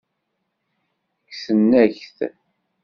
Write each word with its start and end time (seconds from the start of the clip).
Kksen-ak-t. 1.29 2.17